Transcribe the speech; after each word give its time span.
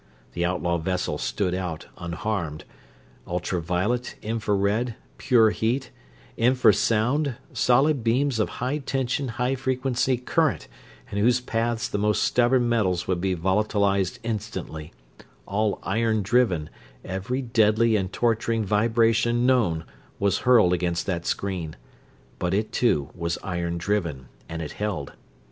The 0.33 0.43
outlaw 0.45 0.79
vessel 0.79 1.19
stood 1.19 1.53
out, 1.53 1.85
unharmed. 1.95 2.63
Ultra 3.27 3.61
violet, 3.61 4.15
infra 4.23 4.55
red, 4.55 4.95
pure 5.19 5.51
heat, 5.51 5.91
infra 6.37 6.73
sound, 6.73 7.35
solid 7.53 8.03
beams 8.03 8.39
of 8.39 8.49
high 8.65 8.79
tension 8.79 9.27
high 9.27 9.53
frequency 9.53 10.17
current 10.17 10.67
in 11.11 11.19
whose 11.19 11.39
paths 11.39 11.87
the 11.87 11.99
most 11.99 12.23
stubborn 12.23 12.67
metals 12.67 13.07
would 13.07 13.21
be 13.21 13.35
volatilized 13.35 14.17
instantly; 14.23 14.91
all 15.45 15.77
iron 15.83 16.23
driven, 16.23 16.71
every 17.05 17.43
deadly 17.43 17.95
and 17.95 18.11
torturing 18.11 18.65
vibration 18.65 19.45
known 19.45 19.83
was 20.17 20.39
hurled 20.49 20.73
against 20.73 21.05
that 21.05 21.27
screen; 21.27 21.75
but 22.39 22.55
it, 22.55 22.71
too, 22.71 23.11
was 23.13 23.37
iron 23.43 23.77
driven, 23.77 24.29
and 24.49 24.63
it 24.63 24.71
held. 24.71 25.13